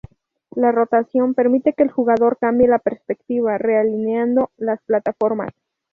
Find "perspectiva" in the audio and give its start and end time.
2.79-3.59